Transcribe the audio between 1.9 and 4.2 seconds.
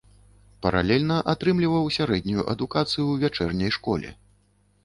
сярэднюю адукацыю ў вячэрняй школе.